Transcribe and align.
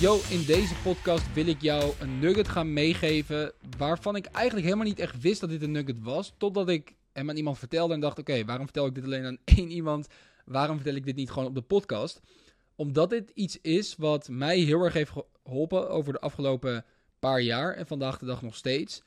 Yo, 0.00 0.20
in 0.30 0.44
deze 0.44 0.74
podcast 0.82 1.32
wil 1.32 1.46
ik 1.46 1.60
jou 1.62 1.92
een 1.98 2.18
nugget 2.18 2.48
gaan 2.48 2.72
meegeven 2.72 3.52
waarvan 3.76 4.16
ik 4.16 4.24
eigenlijk 4.24 4.66
helemaal 4.66 4.86
niet 4.86 4.98
echt 4.98 5.20
wist 5.20 5.40
dat 5.40 5.50
dit 5.50 5.62
een 5.62 5.70
nugget 5.70 6.00
was, 6.02 6.34
totdat 6.36 6.68
ik 6.68 6.94
hem 7.12 7.30
aan 7.30 7.36
iemand 7.36 7.58
vertelde 7.58 7.94
en 7.94 8.00
dacht, 8.00 8.18
oké, 8.18 8.44
waarom 8.44 8.64
vertel 8.64 8.86
ik 8.86 8.94
dit 8.94 9.04
alleen 9.04 9.24
aan 9.24 9.38
één 9.56 9.70
iemand? 9.70 10.06
Waarom 10.44 10.76
vertel 10.76 10.94
ik 10.94 11.04
dit 11.04 11.16
niet 11.16 11.30
gewoon 11.30 11.48
op 11.48 11.54
de 11.54 11.60
podcast? 11.60 12.20
Omdat 12.74 13.10
dit 13.10 13.30
iets 13.34 13.58
is 13.60 13.96
wat 13.96 14.28
mij 14.28 14.58
heel 14.58 14.82
erg 14.82 14.92
heeft 14.92 15.12
geholpen 15.42 15.90
over 15.90 16.12
de 16.12 16.20
afgelopen 16.20 16.84
paar 17.18 17.40
jaar 17.40 17.74
en 17.74 17.86
vandaag 17.86 18.18
de 18.18 18.26
dag 18.26 18.42
nog 18.42 18.56
steeds. 18.56 19.02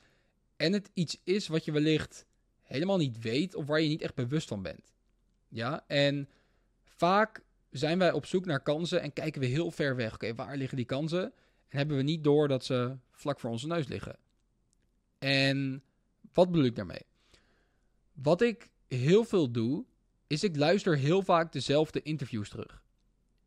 En 0.57 0.73
het 0.73 0.89
iets 0.93 1.17
is 1.23 1.47
wat 1.47 1.65
je 1.65 1.71
wellicht 1.71 2.25
helemaal 2.61 2.97
niet 2.97 3.21
weet 3.21 3.55
of 3.55 3.65
waar 3.65 3.81
je 3.81 3.89
niet 3.89 4.01
echt 4.01 4.15
bewust 4.15 4.47
van 4.47 4.61
bent. 4.61 4.92
Ja, 5.53 5.83
en 5.87 6.29
vaak 6.83 7.43
zijn 7.69 7.99
wij 7.99 8.11
op 8.11 8.25
zoek 8.25 8.45
naar 8.45 8.63
kansen 8.63 9.01
en 9.01 9.13
kijken 9.13 9.41
we 9.41 9.47
heel 9.47 9.71
ver 9.71 9.95
weg. 9.95 10.13
Oké, 10.13 10.35
waar 10.35 10.57
liggen 10.57 10.77
die 10.77 10.85
kansen? 10.85 11.23
En 11.67 11.77
hebben 11.77 11.97
we 11.97 12.03
niet 12.03 12.23
door 12.23 12.47
dat 12.47 12.65
ze 12.65 12.97
vlak 13.11 13.39
voor 13.39 13.49
onze 13.49 13.67
neus 13.67 13.87
liggen. 13.87 14.17
En 15.19 15.83
wat 16.33 16.51
bedoel 16.51 16.65
ik 16.65 16.75
daarmee? 16.75 17.05
Wat 18.13 18.41
ik 18.41 18.69
heel 18.87 19.23
veel 19.23 19.51
doe, 19.51 19.85
is 20.27 20.43
ik 20.43 20.55
luister 20.55 20.97
heel 20.97 21.21
vaak 21.21 21.51
dezelfde 21.51 22.01
interviews 22.01 22.49
terug. 22.49 22.83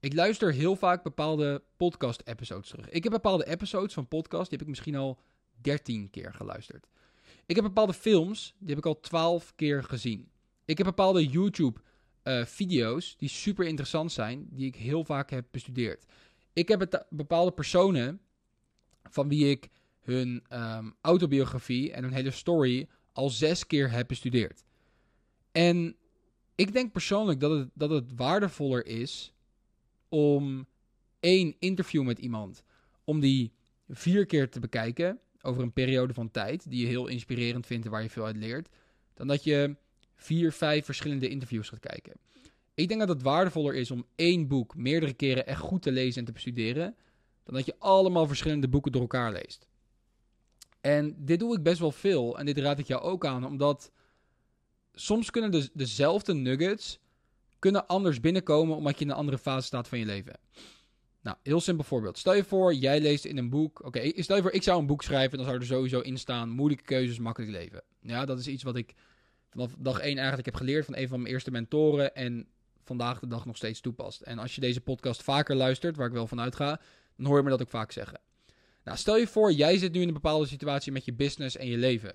Ik 0.01 0.15
luister 0.15 0.53
heel 0.53 0.77
vaak 0.77 1.03
bepaalde 1.03 1.63
podcast-episodes 1.77 2.69
terug. 2.69 2.89
Ik 2.89 3.03
heb 3.03 3.13
bepaalde 3.13 3.47
episodes 3.47 3.95
van 3.95 4.09
podcast, 4.09 4.49
die 4.51 4.59
heb 4.59 4.61
ik 4.61 4.69
misschien 4.69 4.97
al 4.97 5.21
13 5.61 6.11
keer 6.11 6.35
geluisterd. 6.35 6.87
Ik 7.47 7.55
heb 7.55 7.65
bepaalde 7.65 7.93
films, 7.93 8.55
die 8.59 8.69
heb 8.69 8.79
ik 8.79 8.87
al 8.87 9.01
12 9.01 9.53
keer 9.55 9.85
gezien. 9.85 10.31
Ik 10.65 10.79
heb 10.79 10.87
bepaalde 10.87 11.27
YouTube-video's 12.27 13.17
die 13.17 13.29
super 13.29 13.67
interessant 13.67 14.13
zijn, 14.13 14.47
die 14.51 14.67
ik 14.67 14.77
heel 14.77 15.05
vaak 15.05 15.31
heb 15.31 15.47
bestudeerd. 15.51 16.05
Ik 16.53 16.69
heb 16.69 17.07
bepaalde 17.11 17.53
personen 17.53 18.21
van 19.03 19.29
wie 19.29 19.51
ik 19.51 19.69
hun 20.01 20.45
um, 20.53 20.95
autobiografie 21.01 21.93
en 21.93 22.03
hun 22.03 22.13
hele 22.13 22.31
story 22.31 22.89
al 23.13 23.31
zes 23.31 23.67
keer 23.67 23.91
heb 23.91 24.09
bestudeerd. 24.09 24.65
En 25.53 25.97
ik 26.55 26.73
denk 26.73 26.93
persoonlijk 26.93 27.41
dat 27.41 27.59
het, 27.59 27.69
dat 27.75 27.91
het 27.91 28.15
waardevoller 28.15 28.87
is 28.87 29.33
om 30.09 30.67
één 31.21 31.57
interview 31.59 32.03
met 32.03 32.19
iemand, 32.19 32.63
om 33.05 33.21
die 33.21 33.53
vier 33.89 34.27
keer 34.27 34.51
te 34.51 34.61
bekijken 34.61 35.21
over 35.43 35.63
een 35.63 35.73
periode 35.73 36.15
van 36.15 36.31
tijd 36.31 36.71
die 36.71 36.81
je 36.81 36.87
heel 36.87 37.07
inspirerend 37.07 37.67
vindt 37.67 37.85
en 37.85 37.91
waar 37.91 38.03
je 38.03 38.11
veel 38.11 38.25
uit 38.25 38.37
leert, 38.37 38.69
dan 39.15 39.27
dat 39.27 39.45
je 39.45 39.77
vier, 40.17 40.53
vijf 40.53 40.85
verschillende 40.85 41.29
interviews 41.29 41.69
gaat 41.69 41.81
kijken. 41.81 42.13
Ik 42.75 42.89
denk 42.89 43.01
dat 43.01 43.09
het 43.09 43.23
waardevoller 43.23 43.75
is 43.75 43.91
om 43.91 44.07
één 44.15 44.49
boek 44.49 44.77
meerdere 44.77 45.13
keren 45.13 45.47
echt 45.47 45.61
goed 45.61 45.83
te 45.83 45.93
lezen 45.93 46.19
en 46.19 46.25
te 46.25 46.33
bestuderen, 46.33 46.97
dan 47.45 47.55
dat 47.55 47.67
je 47.67 47.75
allemaal 47.79 48.27
verschillende 48.27 48.69
boeken 48.69 48.93
door 48.93 49.01
elkaar 49.01 49.33
leest. 49.33 49.67
En 50.81 51.15
dit 51.19 51.39
doe 51.39 51.57
ik 51.57 51.63
best 51.63 51.79
wel 51.79 51.93
veel 51.93 52.39
en 52.39 52.47
dit 52.47 52.59
raad 52.59 52.79
ik 52.79 52.87
jou 52.87 53.03
ook 53.03 53.27
aan, 53.27 53.47
omdat 53.47 53.91
soms 54.93 55.31
kunnen 55.31 55.51
de, 55.51 55.71
dezelfde 55.73 56.35
nuggets 56.35 56.99
kunnen 57.59 57.87
anders 57.87 58.21
binnenkomen 58.21 58.77
omdat 58.77 58.99
je 58.99 59.05
in 59.05 59.11
een 59.11 59.17
andere 59.17 59.39
fase 59.39 59.67
staat 59.67 59.89
van 59.89 59.99
je 59.99 60.05
leven. 60.05 60.39
Nou, 61.23 61.37
heel 61.43 61.61
simpel 61.61 61.85
voorbeeld. 61.85 62.19
Stel 62.19 62.35
je 62.35 62.45
voor, 62.45 62.75
jij 62.75 63.01
leest 63.01 63.25
in 63.25 63.39
een 63.39 63.51
boek. 63.51 63.85
Oké, 63.85 64.13
stel 64.15 64.37
je 64.37 64.43
voor, 64.43 64.53
ik 64.53 64.63
zou 64.63 64.81
een 64.81 64.87
boek 64.87 65.03
schrijven. 65.03 65.37
Dan 65.37 65.47
zou 65.47 65.59
er 65.59 65.67
sowieso 65.67 66.01
in 66.01 66.19
staan: 66.19 66.49
moeilijke 66.49 66.85
keuzes, 66.85 67.19
makkelijk 67.19 67.53
leven. 67.53 67.83
Ja, 68.01 68.25
dat 68.25 68.39
is 68.39 68.49
iets 68.49 68.63
wat 68.63 68.77
ik 68.77 68.95
vanaf 69.51 69.75
dag 69.79 69.99
één 69.99 70.17
eigenlijk 70.17 70.47
heb 70.47 70.55
geleerd 70.55 70.85
van 70.85 70.97
een 70.97 71.09
van 71.09 71.21
mijn 71.21 71.33
eerste 71.33 71.51
mentoren. 71.51 72.15
En 72.15 72.47
vandaag 72.85 73.21
de 73.21 73.27
dag 73.27 73.47
nog 73.47 73.57
steeds 73.57 73.81
toepast. 73.81 74.21
En 74.21 74.39
als 74.39 74.55
je 74.55 74.61
deze 74.61 74.81
podcast 74.81 75.23
vaker 75.23 75.57
luistert, 75.57 75.97
waar 75.97 76.07
ik 76.07 76.13
wel 76.13 76.27
van 76.27 76.41
uitga, 76.41 76.81
dan 77.17 77.27
hoor 77.27 77.37
je 77.37 77.43
me 77.43 77.51
dat 77.51 77.63
ook 77.63 77.69
vaak 77.69 77.93
zeggen. 77.93 78.21
Nou, 78.85 78.99
stel 78.99 79.17
je 79.17 79.27
voor, 79.27 79.53
jij 79.53 79.79
zit 79.79 79.93
nu 79.93 80.01
in 80.01 80.09
een 80.09 80.15
bepaalde 80.15 80.47
situatie 80.47 80.93
met 80.93 81.05
je 81.05 81.13
business 81.13 81.57
en 81.57 81.67
je 81.67 81.77
leven. 81.77 82.15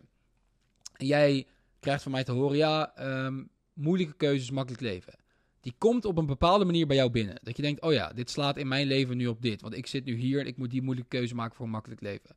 En 0.94 1.06
jij 1.06 1.48
krijgt 1.80 2.04
van 2.04 2.12
mij 2.12 2.24
te 2.24 2.32
horen: 2.32 2.58
ja, 2.58 2.94
um, 3.26 3.50
moeilijke 3.74 4.16
keuzes, 4.16 4.52
makkelijk 4.52 4.82
leven 4.82 5.14
die 5.62 5.76
komt 5.78 6.06
op 6.06 6.18
een 6.18 6.26
bepaalde 6.26 6.66
manier 6.66 6.88
bij 6.88 6.96
jou 6.96 7.12
binnen. 7.12 7.40
Dat 7.42 7.56
je 7.56 7.62
denkt, 7.62 7.82
oh 7.82 7.94
ja, 7.94 8.14
dit 8.14 8.30
slaat 8.30 8.58
in 8.58 8.68
mijn 8.68 8.88
leven 8.88 9.18
nu 9.18 9.28
op 9.28 9.42
dit. 9.42 9.62
Want 9.62 9.76
ik 9.76 9.88
zit 9.88 10.06
nu 10.06 10.16
hier 10.16 10.40
en 10.40 10.46
ik 10.46 10.58
moet 10.58 10.70
die 10.70 10.82
moeilijke 10.82 11.18
keuze 11.18 11.36
maken 11.36 11.56
voor 11.56 11.66
een 11.66 11.72
makkelijk 11.72 12.02
leven. 12.02 12.36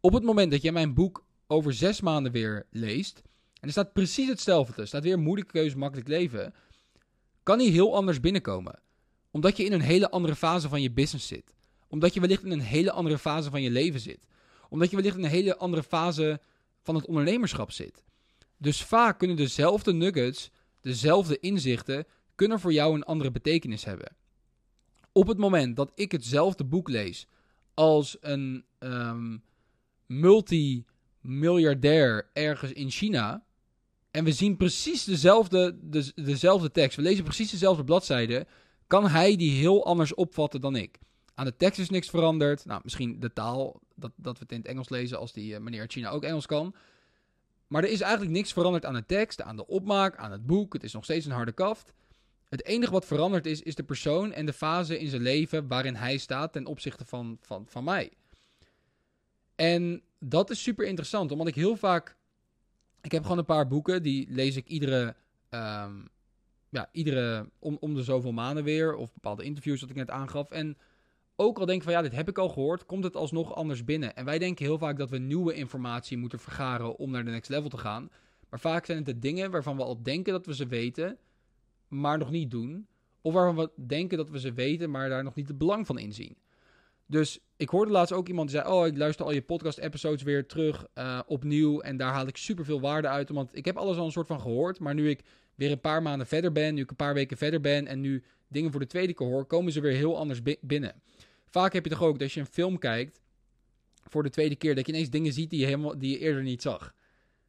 Op 0.00 0.12
het 0.12 0.22
moment 0.22 0.50
dat 0.50 0.62
jij 0.62 0.72
mijn 0.72 0.94
boek 0.94 1.24
over 1.46 1.72
zes 1.72 2.00
maanden 2.00 2.32
weer 2.32 2.66
leest, 2.70 3.22
en 3.60 3.66
er 3.66 3.70
staat 3.70 3.92
precies 3.92 4.28
hetzelfde, 4.28 4.80
er 4.80 4.86
staat 4.86 5.02
weer 5.02 5.18
moeilijke 5.18 5.52
keuze, 5.52 5.78
makkelijk 5.78 6.08
leven, 6.08 6.54
kan 7.42 7.58
die 7.58 7.70
heel 7.70 7.94
anders 7.94 8.20
binnenkomen. 8.20 8.80
Omdat 9.30 9.56
je 9.56 9.64
in 9.64 9.72
een 9.72 9.80
hele 9.80 10.10
andere 10.10 10.36
fase 10.36 10.68
van 10.68 10.82
je 10.82 10.90
business 10.90 11.26
zit. 11.26 11.54
Omdat 11.88 12.14
je 12.14 12.20
wellicht 12.20 12.44
in 12.44 12.50
een 12.50 12.60
hele 12.60 12.92
andere 12.92 13.18
fase 13.18 13.50
van 13.50 13.62
je 13.62 13.70
leven 13.70 14.00
zit. 14.00 14.26
Omdat 14.68 14.90
je 14.90 14.96
wellicht 14.96 15.16
in 15.16 15.24
een 15.24 15.30
hele 15.30 15.56
andere 15.56 15.82
fase 15.82 16.40
van 16.82 16.94
het 16.94 17.06
ondernemerschap 17.06 17.70
zit. 17.70 18.02
Dus 18.56 18.82
vaak 18.82 19.18
kunnen 19.18 19.36
dezelfde 19.36 19.92
nuggets, 19.92 20.50
dezelfde 20.80 21.38
inzichten, 21.38 22.06
kunnen 22.34 22.60
voor 22.60 22.72
jou 22.72 22.94
een 22.94 23.04
andere 23.04 23.30
betekenis 23.30 23.84
hebben. 23.84 24.16
Op 25.12 25.26
het 25.26 25.38
moment 25.38 25.76
dat 25.76 25.92
ik 25.94 26.12
hetzelfde 26.12 26.64
boek 26.64 26.88
lees 26.88 27.26
als 27.74 28.16
een 28.20 28.64
um, 28.78 29.42
multimiljardair 30.06 32.30
ergens 32.32 32.72
in 32.72 32.90
China. 32.90 33.46
En 34.10 34.24
we 34.24 34.32
zien 34.32 34.56
precies 34.56 35.04
dezelfde, 35.04 35.78
de, 35.82 36.12
dezelfde 36.14 36.70
tekst. 36.70 36.96
We 36.96 37.02
lezen 37.02 37.24
precies 37.24 37.50
dezelfde 37.50 37.84
bladzijde. 37.84 38.46
Kan 38.86 39.08
hij 39.08 39.36
die 39.36 39.50
heel 39.50 39.84
anders 39.84 40.14
opvatten 40.14 40.60
dan 40.60 40.76
ik? 40.76 40.98
Aan 41.34 41.44
de 41.44 41.56
tekst 41.56 41.80
is 41.80 41.90
niks 41.90 42.10
veranderd. 42.10 42.64
Nou, 42.64 42.80
misschien 42.84 43.20
de 43.20 43.32
taal, 43.32 43.80
dat, 43.94 44.12
dat 44.16 44.38
we 44.38 44.42
het 44.42 44.52
in 44.52 44.58
het 44.58 44.66
Engels 44.66 44.88
lezen 44.88 45.18
als 45.18 45.32
die 45.32 45.52
uh, 45.52 45.58
meneer 45.58 45.84
China 45.88 46.10
ook 46.10 46.22
Engels 46.22 46.46
kan. 46.46 46.74
Maar 47.66 47.84
er 47.84 47.90
is 47.90 48.00
eigenlijk 48.00 48.32
niks 48.32 48.52
veranderd 48.52 48.84
aan 48.84 48.94
de 48.94 49.06
tekst, 49.06 49.42
aan 49.42 49.56
de 49.56 49.66
opmaak, 49.66 50.16
aan 50.16 50.32
het 50.32 50.46
boek. 50.46 50.72
Het 50.72 50.84
is 50.84 50.92
nog 50.92 51.04
steeds 51.04 51.26
een 51.26 51.32
harde 51.32 51.52
kaft. 51.52 51.92
Het 52.48 52.64
enige 52.64 52.92
wat 52.92 53.06
veranderd 53.06 53.46
is, 53.46 53.62
is 53.62 53.74
de 53.74 53.82
persoon 53.82 54.32
en 54.32 54.46
de 54.46 54.52
fase 54.52 54.98
in 54.98 55.08
zijn 55.08 55.22
leven 55.22 55.68
waarin 55.68 55.94
hij 55.94 56.16
staat 56.16 56.52
ten 56.52 56.66
opzichte 56.66 57.04
van, 57.04 57.38
van, 57.40 57.66
van 57.68 57.84
mij. 57.84 58.12
En 59.54 60.02
dat 60.18 60.50
is 60.50 60.62
super 60.62 60.86
interessant, 60.86 61.32
omdat 61.32 61.46
ik 61.46 61.54
heel 61.54 61.76
vaak. 61.76 62.16
Ik 63.02 63.12
heb 63.12 63.22
gewoon 63.22 63.38
een 63.38 63.44
paar 63.44 63.68
boeken, 63.68 64.02
die 64.02 64.26
lees 64.30 64.56
ik 64.56 64.66
iedere. 64.66 65.14
Um, 65.50 66.08
ja, 66.68 66.88
iedere. 66.92 67.50
Om, 67.58 67.76
om 67.80 67.94
de 67.94 68.02
zoveel 68.02 68.32
maanden 68.32 68.64
weer. 68.64 68.94
Of 68.94 69.12
bepaalde 69.12 69.44
interviews 69.44 69.80
dat 69.80 69.90
ik 69.90 69.96
net 69.96 70.10
aangaf. 70.10 70.50
En 70.50 70.76
ook 71.36 71.58
al 71.58 71.66
denk 71.66 71.78
ik 71.78 71.84
van 71.84 71.92
ja, 71.92 72.02
dit 72.02 72.14
heb 72.14 72.28
ik 72.28 72.38
al 72.38 72.48
gehoord, 72.48 72.86
komt 72.86 73.04
het 73.04 73.16
alsnog 73.16 73.54
anders 73.54 73.84
binnen. 73.84 74.16
En 74.16 74.24
wij 74.24 74.38
denken 74.38 74.64
heel 74.64 74.78
vaak 74.78 74.98
dat 74.98 75.10
we 75.10 75.18
nieuwe 75.18 75.54
informatie 75.54 76.16
moeten 76.16 76.38
vergaren 76.38 76.96
om 76.96 77.10
naar 77.10 77.24
de 77.24 77.30
next 77.30 77.50
level 77.50 77.68
te 77.68 77.78
gaan. 77.78 78.10
Maar 78.48 78.60
vaak 78.60 78.86
zijn 78.86 78.98
het 78.98 79.06
de 79.06 79.18
dingen 79.18 79.50
waarvan 79.50 79.76
we 79.76 79.82
al 79.82 80.02
denken 80.02 80.32
dat 80.32 80.46
we 80.46 80.54
ze 80.54 80.66
weten 80.66 81.18
maar 81.88 82.18
nog 82.18 82.30
niet 82.30 82.50
doen. 82.50 82.86
Of 83.20 83.34
waarvan 83.34 83.56
we 83.56 83.70
denken 83.86 84.16
dat 84.16 84.30
we 84.30 84.40
ze 84.40 84.52
weten, 84.52 84.90
maar 84.90 85.08
daar 85.08 85.24
nog 85.24 85.34
niet 85.34 85.48
het 85.48 85.58
belang 85.58 85.86
van 85.86 85.98
inzien. 85.98 86.36
Dus 87.10 87.38
ik 87.56 87.68
hoorde 87.68 87.90
laatst 87.90 88.12
ook 88.12 88.28
iemand 88.28 88.50
die 88.50 88.58
zei: 88.60 88.72
Oh, 88.72 88.86
ik 88.86 88.96
luister 88.96 89.24
al 89.24 89.32
je 89.32 89.42
podcast-episodes 89.42 90.22
weer 90.22 90.46
terug 90.46 90.86
uh, 90.94 91.20
opnieuw. 91.26 91.80
En 91.80 91.96
daar 91.96 92.12
haal 92.12 92.26
ik 92.26 92.36
superveel 92.36 92.80
waarde 92.80 93.08
uit. 93.08 93.28
Want 93.28 93.56
ik 93.56 93.64
heb 93.64 93.76
alles 93.76 93.96
al 93.96 94.04
een 94.04 94.12
soort 94.12 94.26
van 94.26 94.40
gehoord. 94.40 94.78
Maar 94.78 94.94
nu 94.94 95.10
ik 95.10 95.20
weer 95.54 95.70
een 95.70 95.80
paar 95.80 96.02
maanden 96.02 96.26
verder 96.26 96.52
ben, 96.52 96.74
nu 96.74 96.82
ik 96.82 96.90
een 96.90 96.96
paar 96.96 97.14
weken 97.14 97.36
verder 97.36 97.60
ben. 97.60 97.86
en 97.86 98.00
nu 98.00 98.22
dingen 98.48 98.70
voor 98.70 98.80
de 98.80 98.86
tweede 98.86 99.14
keer 99.14 99.26
hoor, 99.26 99.44
komen 99.44 99.72
ze 99.72 99.80
weer 99.80 99.92
heel 99.92 100.16
anders 100.18 100.40
binnen. 100.60 100.94
Vaak 101.46 101.72
heb 101.72 101.84
je 101.84 101.90
toch 101.90 102.02
ook 102.02 102.12
dat 102.12 102.22
als 102.22 102.34
je 102.34 102.40
een 102.40 102.46
film 102.46 102.78
kijkt 102.78 103.20
voor 104.04 104.22
de 104.22 104.30
tweede 104.30 104.56
keer, 104.56 104.74
dat 104.74 104.86
je 104.86 104.92
ineens 104.92 105.10
dingen 105.10 105.32
ziet 105.32 105.50
die 105.50 105.60
je, 105.60 105.64
helemaal, 105.64 105.98
die 105.98 106.10
je 106.10 106.18
eerder 106.18 106.42
niet 106.42 106.62
zag. 106.62 106.94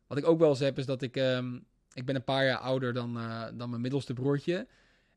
Wat 0.08 0.18
ik 0.18 0.28
ook 0.28 0.40
wel 0.40 0.50
eens 0.50 0.60
heb, 0.60 0.78
is 0.78 0.86
dat 0.86 1.02
ik. 1.02 1.16
Um, 1.16 1.66
ik 1.94 2.06
ben 2.06 2.16
een 2.16 2.24
paar 2.24 2.46
jaar 2.46 2.58
ouder 2.58 2.94
dan, 2.94 3.18
uh, 3.18 3.46
dan 3.54 3.70
mijn 3.70 3.82
middelste 3.82 4.14
broertje. 4.14 4.68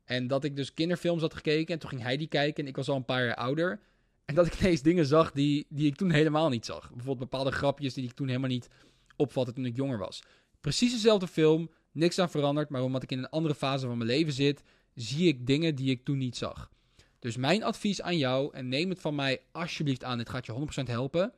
En 0.03 0.27
dat 0.27 0.43
ik 0.43 0.55
dus 0.55 0.73
kinderfilms 0.73 1.21
had 1.21 1.33
gekeken. 1.33 1.73
En 1.73 1.79
toen 1.79 1.89
ging 1.89 2.01
hij 2.01 2.17
die 2.17 2.27
kijken. 2.27 2.63
En 2.63 2.69
ik 2.69 2.75
was 2.75 2.89
al 2.89 2.95
een 2.95 3.05
paar 3.05 3.25
jaar 3.25 3.35
ouder. 3.35 3.79
En 4.25 4.35
dat 4.35 4.45
ik 4.45 4.59
ineens 4.59 4.81
dingen 4.81 5.05
zag 5.05 5.31
die, 5.31 5.65
die 5.69 5.87
ik 5.87 5.95
toen 5.95 6.11
helemaal 6.11 6.49
niet 6.49 6.65
zag. 6.65 6.89
Bijvoorbeeld 6.89 7.29
bepaalde 7.29 7.51
grapjes 7.51 7.93
die 7.93 8.03
ik 8.03 8.11
toen 8.11 8.27
helemaal 8.27 8.49
niet 8.49 8.67
opvatte 9.15 9.53
toen 9.53 9.65
ik 9.65 9.75
jonger 9.75 9.97
was. 9.97 10.23
Precies 10.61 10.91
dezelfde 10.91 11.27
film. 11.27 11.69
Niks 11.91 12.19
aan 12.19 12.29
veranderd. 12.29 12.69
Maar 12.69 12.83
omdat 12.83 13.03
ik 13.03 13.11
in 13.11 13.17
een 13.17 13.29
andere 13.29 13.55
fase 13.55 13.87
van 13.87 13.97
mijn 13.97 14.09
leven 14.09 14.33
zit, 14.33 14.63
zie 14.95 15.27
ik 15.27 15.47
dingen 15.47 15.75
die 15.75 15.89
ik 15.89 16.03
toen 16.03 16.17
niet 16.17 16.37
zag. 16.37 16.71
Dus 17.19 17.37
mijn 17.37 17.63
advies 17.63 18.01
aan 18.01 18.17
jou, 18.17 18.53
en 18.53 18.67
neem 18.67 18.89
het 18.89 18.99
van 18.99 19.15
mij 19.15 19.41
alsjeblieft 19.51 20.03
aan, 20.03 20.17
dit 20.17 20.29
gaat 20.29 20.45
je 20.45 20.53
100% 20.81 20.83
helpen. 20.83 21.33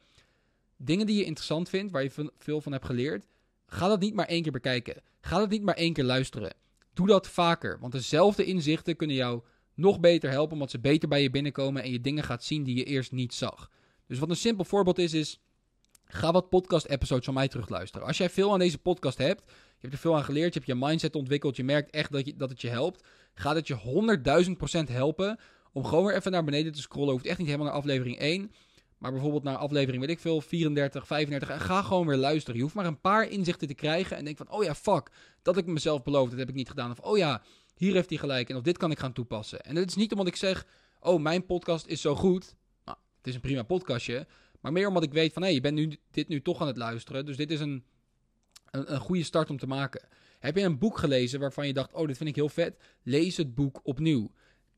Dingen 0.77 1.05
die 1.05 1.17
je 1.17 1.25
interessant 1.25 1.69
vindt, 1.69 1.91
waar 1.91 2.03
je 2.03 2.31
veel 2.37 2.61
van 2.61 2.71
hebt 2.71 2.85
geleerd, 2.85 3.25
Ga 3.67 3.87
dat 3.87 3.99
niet 3.99 4.13
maar 4.13 4.25
één 4.25 4.41
keer 4.41 4.51
bekijken. 4.51 5.01
Ga 5.21 5.37
dat 5.37 5.49
niet 5.49 5.63
maar 5.63 5.75
één 5.75 5.93
keer 5.93 6.03
luisteren. 6.03 6.53
Doe 6.93 7.07
dat 7.07 7.27
vaker, 7.27 7.79
want 7.79 7.91
dezelfde 7.91 8.45
inzichten 8.45 8.95
kunnen 8.95 9.15
jou 9.15 9.41
nog 9.75 9.99
beter 9.99 10.29
helpen, 10.29 10.53
omdat 10.53 10.71
ze 10.71 10.79
beter 10.79 11.09
bij 11.09 11.21
je 11.21 11.29
binnenkomen 11.29 11.83
en 11.83 11.91
je 11.91 12.01
dingen 12.01 12.23
gaat 12.23 12.43
zien 12.43 12.63
die 12.63 12.75
je 12.75 12.83
eerst 12.83 13.11
niet 13.11 13.33
zag. 13.33 13.69
Dus 14.07 14.19
wat 14.19 14.29
een 14.29 14.35
simpel 14.35 14.65
voorbeeld 14.65 14.99
is, 14.99 15.13
is 15.13 15.39
Ga 16.07 16.31
wat 16.31 16.49
podcast-episodes 16.49 17.25
van 17.25 17.33
mij 17.33 17.47
terugluisteren. 17.47 18.07
Als 18.07 18.17
jij 18.17 18.29
veel 18.29 18.53
aan 18.53 18.59
deze 18.59 18.77
podcast 18.77 19.17
hebt, 19.17 19.43
je 19.45 19.81
hebt 19.81 19.93
er 19.93 19.99
veel 19.99 20.15
aan 20.15 20.23
geleerd, 20.23 20.53
je 20.53 20.59
hebt 20.59 20.79
je 20.79 20.85
mindset 20.85 21.15
ontwikkeld, 21.15 21.55
je 21.55 21.63
merkt 21.63 21.89
echt 21.89 22.11
dat, 22.11 22.25
je, 22.25 22.35
dat 22.35 22.49
het 22.49 22.61
je 22.61 22.69
helpt, 22.69 23.03
gaat 23.33 23.55
het 23.55 23.67
je 23.67 23.77
100.000% 24.87 24.91
helpen 24.91 25.39
om 25.73 25.85
gewoon 25.85 26.05
weer 26.05 26.15
even 26.15 26.31
naar 26.31 26.43
beneden 26.43 26.71
te 26.71 26.81
scrollen. 26.81 27.13
Hoeft 27.13 27.25
echt 27.25 27.37
niet 27.37 27.47
helemaal 27.47 27.67
naar 27.67 27.77
aflevering 27.77 28.17
1. 28.17 28.51
Maar 28.97 29.11
bijvoorbeeld 29.11 29.43
naar 29.43 29.55
aflevering, 29.55 30.01
weet 30.01 30.11
ik 30.11 30.19
veel, 30.19 30.41
34, 30.41 31.07
35. 31.07 31.49
En 31.49 31.59
ga 31.59 31.81
gewoon 31.81 32.07
weer 32.07 32.17
luisteren. 32.17 32.55
Je 32.55 32.61
hoeft 32.61 32.75
maar 32.75 32.85
een 32.85 33.01
paar 33.01 33.29
inzichten 33.29 33.67
te 33.67 33.73
krijgen. 33.73 34.17
En 34.17 34.25
denk 34.25 34.37
van, 34.37 34.51
oh 34.51 34.63
ja, 34.63 34.75
fuck. 34.75 35.11
Dat 35.41 35.57
ik 35.57 35.65
mezelf 35.65 36.03
beloofd. 36.03 36.29
Dat 36.29 36.39
heb 36.39 36.49
ik 36.49 36.55
niet 36.55 36.69
gedaan. 36.69 36.91
Of, 36.91 36.99
oh 36.99 37.17
ja, 37.17 37.41
hier 37.75 37.93
heeft 37.93 38.09
hij 38.09 38.17
gelijk. 38.17 38.49
En 38.49 38.55
of 38.55 38.61
dit 38.61 38.77
kan 38.77 38.91
ik 38.91 38.99
gaan 38.99 39.13
toepassen. 39.13 39.61
En 39.61 39.75
het 39.75 39.89
is 39.89 39.95
niet 39.95 40.11
omdat 40.11 40.27
ik 40.27 40.35
zeg, 40.35 40.65
oh, 40.99 41.21
mijn 41.21 41.45
podcast 41.45 41.85
is 41.85 42.01
zo 42.01 42.15
goed. 42.15 42.55
Nou, 42.85 42.97
het 43.17 43.27
is 43.27 43.35
een 43.35 43.41
prima 43.41 43.63
podcastje. 43.63 44.27
Maar 44.61 44.71
meer 44.71 44.87
omdat 44.87 45.03
ik 45.03 45.13
weet 45.13 45.33
van, 45.33 45.41
hé, 45.41 45.47
hey, 45.47 45.57
je 45.57 45.61
bent 45.61 45.75
nu, 45.75 45.97
dit 46.11 46.27
nu 46.27 46.41
toch 46.41 46.61
aan 46.61 46.67
het 46.67 46.77
luisteren. 46.77 47.25
Dus 47.25 47.37
dit 47.37 47.51
is 47.51 47.59
een, 47.59 47.83
een, 48.71 48.93
een 48.93 48.99
goede 48.99 49.23
start 49.23 49.49
om 49.49 49.57
te 49.57 49.67
maken. 49.67 50.07
Heb 50.39 50.55
je 50.55 50.63
een 50.63 50.77
boek 50.77 50.97
gelezen 50.97 51.39
waarvan 51.39 51.67
je 51.67 51.73
dacht, 51.73 51.93
oh, 51.93 52.07
dit 52.07 52.17
vind 52.17 52.29
ik 52.29 52.35
heel 52.35 52.49
vet? 52.49 52.77
Lees 53.03 53.37
het 53.37 53.55
boek 53.55 53.79
opnieuw. 53.83 54.31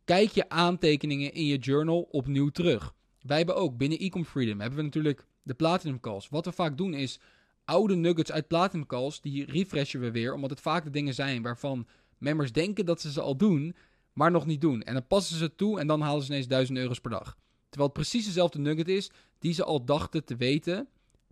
Kijk 0.06 0.32
je 0.32 0.50
aantekeningen 0.50 1.34
in 1.34 1.46
je 1.46 1.58
journal 1.58 2.02
opnieuw 2.02 2.50
terug. 2.50 2.96
Wij 3.22 3.38
hebben 3.38 3.56
ook 3.56 3.78
binnen 3.78 4.00
Ecom 4.00 4.26
Freedom 4.26 4.60
hebben 4.60 4.78
we 4.78 4.86
natuurlijk 4.86 5.26
de 5.44 5.54
Platinum 5.54 6.00
Calls. 6.00 6.30
Wat 6.30 6.46
we 6.46 6.52
vaak 6.52 6.78
doen 6.78 6.94
is 6.94 7.20
oude 7.66 7.96
nuggets 7.96 8.32
uit 8.32 8.48
Platinum 8.48 8.86
Calls, 8.86 9.22
die 9.22 9.46
refreshen 9.46 10.00
we 10.00 10.12
weer, 10.12 10.34
omdat 10.34 10.50
het 10.50 10.62
vaak 10.62 10.84
de 10.84 10.90
dingen 10.90 11.14
zijn 11.14 11.42
waarvan 11.42 11.88
members 12.18 12.52
denken 12.52 12.86
dat 12.86 13.02
ze 13.02 13.12
ze 13.12 13.22
al 13.22 13.38
doen, 13.38 13.76
maar 14.14 14.32
nog 14.32 14.46
niet 14.46 14.62
doen. 14.62 14.82
En 14.82 14.94
dan 14.94 15.08
passen 15.08 15.38
ze 15.38 15.44
het 15.44 15.58
toe 15.58 15.80
en 15.80 15.88
dan 15.88 16.02
halen 16.02 16.24
ze 16.24 16.30
ineens 16.30 16.48
1000 16.48 16.78
euro's 16.78 17.00
per 17.00 17.12
dag. 17.12 17.38
Terwijl 17.70 17.92
het 17.94 18.02
precies 18.02 18.26
dezelfde 18.26 18.60
nugget 18.60 18.88
is 18.88 19.12
die 19.40 19.54
ze 19.54 19.64
al 19.64 19.86
dachten 19.86 20.26
te 20.26 20.36
weten, 20.36 20.88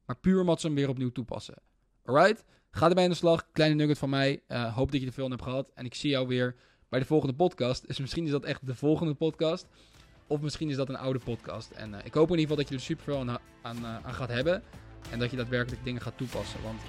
maar 0.06 0.18
puur 0.18 0.40
omdat 0.40 0.62
ze 0.62 0.68
hem 0.68 0.76
weer 0.76 0.90
opnieuw 0.90 1.12
toepassen. 1.12 1.56
Alright? 2.04 2.44
Ga 2.72 2.88
erbij 2.88 3.04
aan 3.04 3.10
de 3.10 3.16
slag. 3.16 3.52
Kleine 3.52 3.76
nugget 3.76 3.98
van 3.98 4.10
mij. 4.10 4.42
Uh, 4.48 4.76
hoop 4.76 4.92
dat 4.92 5.02
je 5.02 5.08
er 5.08 5.14
veel 5.14 5.24
aan 5.24 5.32
hebt 5.32 5.44
gehad. 5.44 5.72
En 5.74 5.86
ik 5.86 5.96
zie 5.96 6.10
jou 6.10 6.28
weer 6.28 6.56
bij 6.90 7.00
de 7.00 7.06
volgende 7.06 7.36
podcast. 7.36 7.88
Dus 7.88 8.00
misschien 8.00 8.26
is 8.26 8.32
dat 8.32 8.44
echt 8.44 8.66
de 8.66 8.76
volgende 8.76 9.14
podcast. 9.14 9.68
Of 10.28 10.42
misschien 10.42 10.70
is 10.70 10.76
dat 10.76 10.90
een 10.90 10.98
oude 10.98 11.20
podcast. 11.20 11.72
En 11.72 11.94
uh, 11.94 11.98
ik 12.04 12.14
hoop 12.14 12.32
in 12.32 12.38
ieder 12.38 12.42
geval 12.42 12.56
dat 12.56 12.70
je 12.70 12.76
er 12.76 12.82
super 12.82 13.04
veel 13.04 13.20
aan, 13.20 13.40
aan, 13.62 13.78
uh, 13.78 14.06
aan, 14.06 14.14
gaat 14.14 14.30
hebben. 14.30 14.64
En 15.12 15.20
dat 15.20 15.32
je 15.32 15.38
daadwerkelijk 15.38 15.84
dingen 15.84 16.02
gaat 16.02 16.18
toepassen. 16.18 16.62
Want 16.64 16.82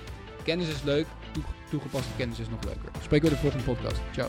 kennis 0.47 0.69
is 0.69 0.83
leuk. 0.83 1.07
Toe, 1.33 1.43
toegepaste 1.71 2.13
kennis 2.17 2.39
is 2.39 2.49
nog 2.49 2.65
leuker. 2.65 2.91
Spreken 3.03 3.29
we 3.29 3.35
de 3.35 3.41
volgende 3.41 3.65
podcast. 3.65 4.01
Ciao. 4.13 4.29